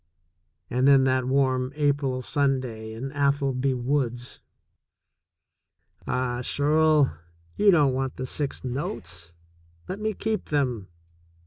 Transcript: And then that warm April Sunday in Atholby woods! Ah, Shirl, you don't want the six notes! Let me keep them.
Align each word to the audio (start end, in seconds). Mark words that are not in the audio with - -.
And 0.67 0.87
then 0.87 1.03
that 1.03 1.25
warm 1.27 1.71
April 1.75 2.23
Sunday 2.23 2.91
in 2.93 3.11
Atholby 3.11 3.75
woods! 3.75 4.41
Ah, 6.07 6.41
Shirl, 6.41 7.15
you 7.55 7.69
don't 7.69 7.93
want 7.93 8.15
the 8.15 8.25
six 8.25 8.63
notes! 8.63 9.31
Let 9.87 9.99
me 9.99 10.15
keep 10.15 10.45
them. 10.45 10.87